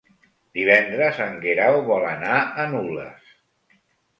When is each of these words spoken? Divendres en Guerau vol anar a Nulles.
Divendres 0.59 1.19
en 1.27 1.37
Guerau 1.45 1.77
vol 1.91 2.07
anar 2.13 2.41
a 2.65 2.67
Nulles. 2.73 3.33